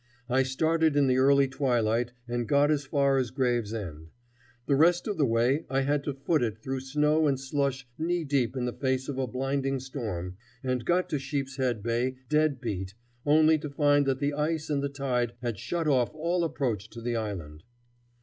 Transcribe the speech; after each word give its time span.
I 0.31 0.41
started 0.41 0.95
in 0.95 1.05
the 1.05 1.19
early 1.19 1.47
twilight 1.47 2.11
and 2.27 2.47
got 2.49 2.71
as 2.71 2.87
far 2.87 3.19
as 3.19 3.29
Gravesend. 3.29 4.07
The 4.65 4.75
rest 4.75 5.07
of 5.07 5.19
the 5.19 5.27
way 5.27 5.67
I 5.69 5.81
had 5.81 6.03
to 6.05 6.15
foot 6.15 6.41
it 6.41 6.57
through 6.57 6.79
snow 6.79 7.27
and 7.27 7.39
slush 7.39 7.87
knee 7.99 8.23
deep 8.23 8.57
in 8.57 8.65
the 8.65 8.73
face 8.73 9.07
of 9.07 9.19
a 9.19 9.27
blinding 9.27 9.79
storm, 9.79 10.37
and 10.63 10.85
got 10.85 11.07
to 11.09 11.19
Sheepshead 11.19 11.83
Bay 11.83 12.15
dead 12.29 12.59
beat, 12.59 12.95
only 13.27 13.59
to 13.59 13.69
find 13.69 14.07
that 14.07 14.17
the 14.19 14.33
ice 14.33 14.71
and 14.71 14.81
the 14.81 14.89
tide 14.89 15.33
had 15.43 15.59
shut 15.59 15.87
off 15.87 16.15
all 16.15 16.43
approach 16.43 16.89
to 16.89 16.99
the 17.03 17.15
island. 17.15 17.61